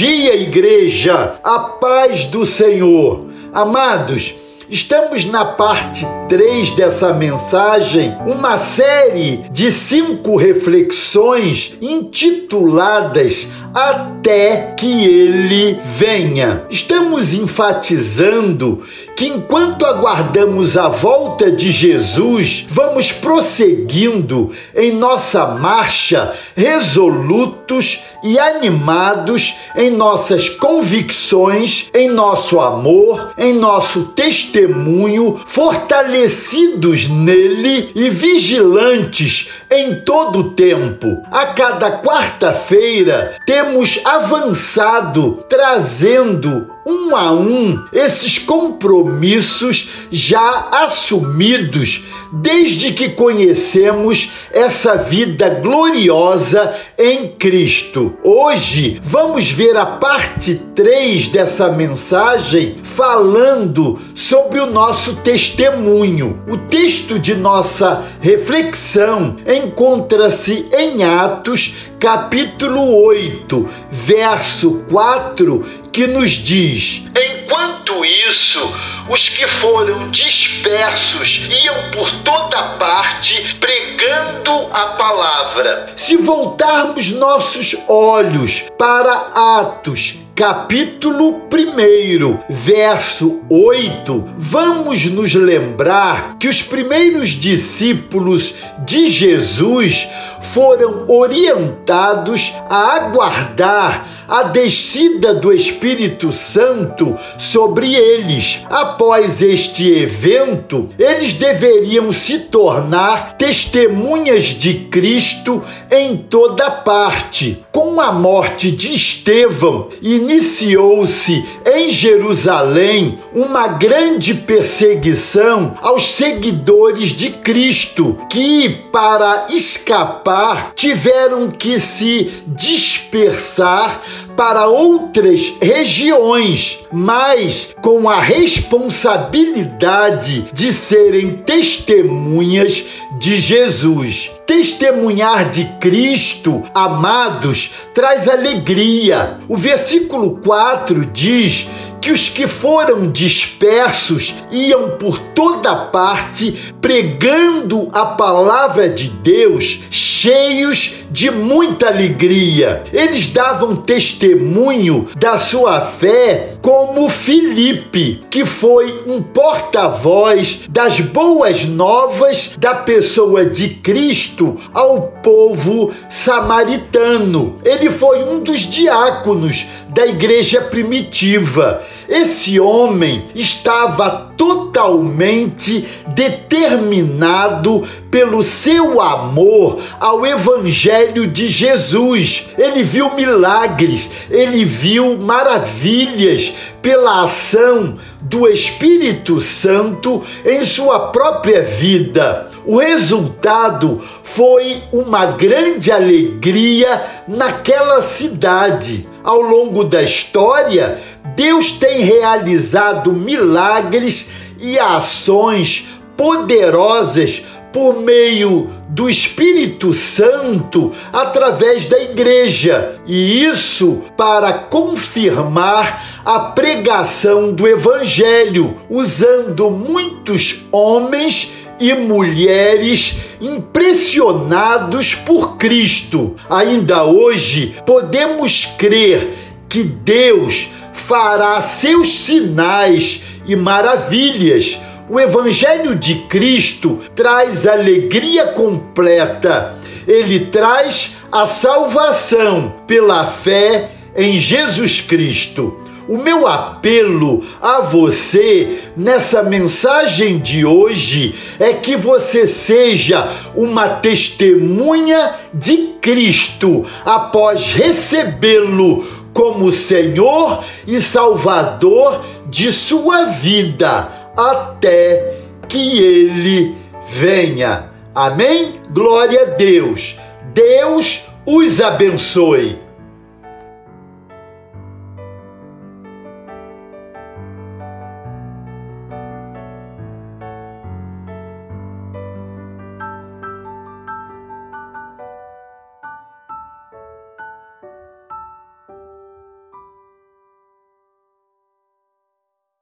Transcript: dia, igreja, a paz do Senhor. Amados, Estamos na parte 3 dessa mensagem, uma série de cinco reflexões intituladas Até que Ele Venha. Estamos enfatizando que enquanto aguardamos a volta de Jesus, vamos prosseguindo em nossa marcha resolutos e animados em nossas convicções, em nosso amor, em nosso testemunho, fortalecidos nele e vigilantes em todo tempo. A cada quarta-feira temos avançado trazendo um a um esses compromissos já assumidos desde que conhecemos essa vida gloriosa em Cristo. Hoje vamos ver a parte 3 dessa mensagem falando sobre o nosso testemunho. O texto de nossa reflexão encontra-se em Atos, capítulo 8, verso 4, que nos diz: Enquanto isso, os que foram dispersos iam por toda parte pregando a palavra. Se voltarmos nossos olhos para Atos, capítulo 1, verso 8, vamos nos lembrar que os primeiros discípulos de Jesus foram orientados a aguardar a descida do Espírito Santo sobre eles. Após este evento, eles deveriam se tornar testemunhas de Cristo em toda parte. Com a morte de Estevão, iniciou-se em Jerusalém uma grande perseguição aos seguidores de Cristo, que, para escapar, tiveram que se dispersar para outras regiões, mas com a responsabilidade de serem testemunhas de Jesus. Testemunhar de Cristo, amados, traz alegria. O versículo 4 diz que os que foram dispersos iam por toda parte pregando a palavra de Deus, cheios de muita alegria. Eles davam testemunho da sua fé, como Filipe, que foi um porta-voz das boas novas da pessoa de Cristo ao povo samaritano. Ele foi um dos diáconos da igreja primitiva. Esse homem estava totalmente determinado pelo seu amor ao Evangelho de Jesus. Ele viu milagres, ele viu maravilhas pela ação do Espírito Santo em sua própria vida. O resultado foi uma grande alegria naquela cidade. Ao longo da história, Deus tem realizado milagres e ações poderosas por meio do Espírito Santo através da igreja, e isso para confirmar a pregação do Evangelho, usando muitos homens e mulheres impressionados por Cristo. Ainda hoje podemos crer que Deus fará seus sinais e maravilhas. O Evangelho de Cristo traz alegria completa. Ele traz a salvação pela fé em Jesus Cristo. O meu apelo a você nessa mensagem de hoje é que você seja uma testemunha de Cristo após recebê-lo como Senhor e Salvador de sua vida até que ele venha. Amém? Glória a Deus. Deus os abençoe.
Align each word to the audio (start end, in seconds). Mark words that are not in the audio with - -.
dia, 0.00 0.34
igreja, 0.34 1.38
a 1.44 1.58
paz 1.58 2.24
do 2.24 2.46
Senhor. 2.46 3.26
Amados, 3.52 4.34
Estamos 4.70 5.24
na 5.24 5.44
parte 5.44 6.06
3 6.28 6.70
dessa 6.76 7.12
mensagem, 7.12 8.16
uma 8.24 8.56
série 8.56 9.38
de 9.50 9.68
cinco 9.68 10.36
reflexões 10.36 11.76
intituladas 11.82 13.48
Até 13.74 14.74
que 14.76 15.04
Ele 15.04 15.78
Venha. 15.96 16.64
Estamos 16.68 17.34
enfatizando 17.34 18.82
que 19.16 19.26
enquanto 19.26 19.86
aguardamos 19.86 20.76
a 20.76 20.88
volta 20.88 21.52
de 21.52 21.70
Jesus, 21.70 22.66
vamos 22.68 23.12
prosseguindo 23.12 24.50
em 24.74 24.92
nossa 24.92 25.46
marcha 25.46 26.34
resolutos 26.56 28.02
e 28.22 28.38
animados 28.38 29.56
em 29.76 29.90
nossas 29.90 30.48
convicções, 30.48 31.88
em 31.94 32.08
nosso 32.08 32.60
amor, 32.60 33.32
em 33.38 33.54
nosso 33.54 34.06
testemunho, 34.16 35.40
fortalecidos 35.46 37.08
nele 37.08 37.90
e 37.94 38.10
vigilantes 38.10 39.48
em 39.70 39.94
todo 39.94 40.50
tempo. 40.50 41.22
A 41.30 41.46
cada 41.46 41.98
quarta-feira 41.98 43.36
temos 43.46 44.00
avançado 44.04 45.44
trazendo 45.48 46.74
um 46.86 47.14
a 47.14 47.32
um 47.32 47.84
esses 47.92 48.38
compromissos 48.38 49.90
já 50.10 50.68
assumidos 50.72 52.04
desde 52.32 52.92
que 52.92 53.08
conhecemos 53.10 54.30
essa 54.52 54.96
vida 54.96 55.48
gloriosa 55.48 56.74
em 56.96 57.28
Cristo. 57.28 58.14
Hoje 58.22 59.00
vamos 59.02 59.50
ver 59.50 59.76
a 59.76 59.84
parte 59.84 60.54
3 60.74 61.28
dessa 61.28 61.70
mensagem 61.70 62.76
falando 62.82 63.98
sobre 64.14 64.60
o 64.60 64.66
nosso 64.66 65.16
testemunho. 65.16 66.38
O 66.48 66.56
texto 66.56 67.18
de 67.18 67.34
nossa 67.34 68.04
reflexão 68.20 69.36
encontra-se 69.46 70.66
em 70.72 71.02
Atos, 71.02 71.74
capítulo 72.00 73.04
8, 73.04 73.70
verso 73.90 74.86
4, 74.88 75.82
que 75.92 76.06
nos 76.06 76.30
diz: 76.30 77.04
Enquanto 77.14 78.02
isso, 78.02 78.72
os 79.06 79.28
que 79.28 79.46
foram 79.46 80.10
dispersos 80.10 81.42
iam 81.62 81.90
por 81.90 82.10
toda 82.22 82.78
parte 82.78 83.54
pregando 83.60 84.50
a 84.72 84.94
palavra. 84.96 85.92
Se 85.94 86.16
voltarmos 86.16 87.10
nossos 87.10 87.76
olhos 87.86 88.64
para 88.78 89.58
Atos, 89.58 90.20
capítulo 90.34 91.42
1, 91.52 92.44
verso 92.48 93.42
8, 93.50 94.24
vamos 94.38 95.04
nos 95.04 95.34
lembrar 95.34 96.36
que 96.38 96.48
os 96.48 96.62
primeiros 96.62 97.30
discípulos 97.30 98.54
de 98.78 99.06
Jesus 99.06 100.08
foram 100.52 101.04
orientados 101.08 102.52
a 102.68 102.96
aguardar 102.96 104.08
a 104.30 104.44
descida 104.44 105.34
do 105.34 105.52
Espírito 105.52 106.30
Santo 106.30 107.18
sobre 107.36 107.94
eles. 107.94 108.60
Após 108.70 109.42
este 109.42 109.90
evento, 109.90 110.88
eles 110.96 111.32
deveriam 111.32 112.12
se 112.12 112.38
tornar 112.38 113.36
testemunhas 113.36 114.46
de 114.46 114.86
Cristo 114.88 115.64
em 115.90 116.16
toda 116.16 116.70
parte. 116.70 117.64
Com 117.72 118.00
a 118.00 118.10
morte 118.10 118.72
de 118.72 118.92
Estevão, 118.92 119.86
iniciou-se 120.02 121.44
em 121.64 121.88
Jerusalém 121.88 123.20
uma 123.32 123.68
grande 123.68 124.34
perseguição 124.34 125.78
aos 125.80 126.10
seguidores 126.10 127.10
de 127.10 127.30
Cristo, 127.30 128.18
que, 128.28 128.68
para 128.90 129.46
escapar, 129.50 130.72
tiveram 130.74 131.48
que 131.48 131.78
se 131.78 132.42
dispersar 132.44 134.02
para 134.36 134.66
outras 134.66 135.52
regiões, 135.62 136.80
mas 136.90 137.72
com 137.80 138.08
a 138.08 138.18
responsabilidade 138.18 140.46
de 140.52 140.72
serem 140.72 141.36
testemunhas 141.36 142.84
de 143.20 143.38
Jesus. 143.38 144.30
Testemunhar 144.46 145.50
de 145.50 145.66
Cristo, 145.78 146.62
amados, 146.74 147.59
traz 147.94 148.28
alegria. 148.28 149.38
O 149.48 149.56
versículo 149.56 150.40
4 150.42 151.06
diz 151.06 151.68
que 152.00 152.10
os 152.10 152.28
que 152.28 152.46
foram 152.46 153.10
dispersos 153.10 154.34
iam 154.50 154.90
por 154.90 155.18
toda 155.18 155.74
parte 155.74 156.74
pregando 156.80 157.88
a 157.92 158.06
palavra 158.06 158.88
de 158.88 159.08
Deus, 159.08 159.82
cheios 159.90 161.00
de 161.10 161.30
muita 161.30 161.88
alegria. 161.88 162.84
Eles 162.92 163.26
davam 163.26 163.76
testemunho 163.76 165.08
da 165.16 165.36
sua 165.38 165.80
fé, 165.80 166.54
como 166.62 167.08
Filipe, 167.08 168.24
que 168.30 168.44
foi 168.44 169.02
um 169.06 169.22
porta-voz 169.22 170.60
das 170.68 171.00
boas 171.00 171.64
novas 171.64 172.52
da 172.58 172.74
pessoa 172.74 173.44
de 173.44 173.68
Cristo 173.68 174.56
ao 174.72 175.02
povo 175.22 175.92
samaritano. 176.08 177.58
Ele 177.64 177.90
foi 177.90 178.22
um 178.22 178.40
dos 178.40 178.60
diáconos 178.60 179.66
da 179.92 180.06
igreja 180.06 180.60
primitiva. 180.60 181.82
Esse 182.08 182.58
homem 182.58 183.24
estava 183.34 184.32
totalmente 184.36 185.86
determinado 186.08 187.86
pelo 188.10 188.42
seu 188.42 189.00
amor 189.00 189.80
ao 190.00 190.26
Evangelho 190.26 191.26
de 191.26 191.48
Jesus. 191.48 192.48
Ele 192.58 192.82
viu 192.82 193.14
milagres, 193.14 194.08
ele 194.30 194.64
viu 194.64 195.18
maravilhas 195.18 196.52
pela 196.82 197.24
ação 197.24 197.96
do 198.20 198.48
Espírito 198.48 199.40
Santo 199.40 200.24
em 200.44 200.64
sua 200.64 201.10
própria 201.10 201.62
vida. 201.62 202.49
O 202.66 202.78
resultado 202.78 204.02
foi 204.22 204.82
uma 204.92 205.26
grande 205.26 205.90
alegria 205.90 207.02
naquela 207.26 208.02
cidade. 208.02 209.08
Ao 209.24 209.40
longo 209.40 209.84
da 209.84 210.02
história, 210.02 211.00
Deus 211.34 211.72
tem 211.72 212.02
realizado 212.02 213.12
milagres 213.12 214.28
e 214.60 214.78
ações 214.78 215.88
poderosas 216.16 217.42
por 217.72 218.00
meio 218.02 218.70
do 218.88 219.08
Espírito 219.08 219.94
Santo 219.94 220.92
através 221.12 221.86
da 221.86 222.02
igreja, 222.02 223.00
e 223.06 223.44
isso 223.44 224.02
para 224.16 224.52
confirmar 224.52 226.20
a 226.24 226.40
pregação 226.40 227.52
do 227.52 227.66
Evangelho, 227.66 228.76
usando 228.90 229.70
muitos 229.70 230.66
homens 230.72 231.52
e 231.80 231.94
mulheres 231.94 233.16
impressionados 233.40 235.14
por 235.14 235.56
Cristo. 235.56 236.36
Ainda 236.48 237.04
hoje 237.04 237.74
podemos 237.86 238.66
crer 238.66 239.32
que 239.68 239.82
Deus 239.82 240.68
fará 240.92 241.60
seus 241.62 242.08
sinais 242.08 243.22
e 243.46 243.56
maravilhas. 243.56 244.78
O 245.08 245.18
Evangelho 245.18 245.96
de 245.96 246.14
Cristo 246.28 247.00
traz 247.16 247.66
alegria 247.66 248.48
completa. 248.48 249.76
Ele 250.06 250.40
traz 250.46 251.16
a 251.32 251.46
salvação 251.46 252.74
pela 252.86 253.26
fé 253.26 253.90
em 254.16 254.38
Jesus 254.38 255.00
Cristo. 255.00 255.80
O 256.08 256.18
meu 256.18 256.46
apelo 256.46 257.44
a 257.60 257.80
você 257.80 258.80
nessa 258.96 259.42
mensagem 259.42 260.38
de 260.38 260.64
hoje 260.64 261.34
é 261.58 261.72
que 261.72 261.96
você 261.96 262.46
seja 262.46 263.28
uma 263.54 263.88
testemunha 263.88 265.34
de 265.52 265.94
Cristo 266.00 266.84
após 267.04 267.72
recebê-lo 267.72 269.06
como 269.32 269.70
Senhor 269.70 270.64
e 270.86 271.00
Salvador 271.00 272.24
de 272.46 272.72
sua 272.72 273.26
vida 273.26 274.08
até 274.36 275.36
que 275.68 275.98
ele 275.98 276.74
venha. 277.08 277.90
Amém? 278.14 278.80
Glória 278.90 279.42
a 279.42 279.44
Deus. 279.56 280.16
Deus 280.52 281.26
os 281.46 281.80
abençoe. 281.80 282.89